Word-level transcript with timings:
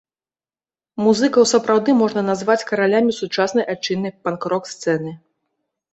Музыкаў 1.07 1.43
сапраўдны 1.51 1.93
можна 2.01 2.21
назваць 2.31 2.57
каралямі 2.71 3.11
сучаснай 3.21 3.69
айчыннай 3.75 4.13
панк-рок 4.23 4.63
сцэны. 4.75 5.11